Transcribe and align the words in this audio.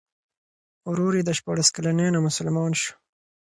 ورور 0.91 1.13
یې 1.17 1.23
د 1.25 1.31
شپاړس 1.39 1.67
کلنۍ 1.75 2.07
نه 2.15 2.19
مسلمان 2.27 2.71
شو. 2.81 2.93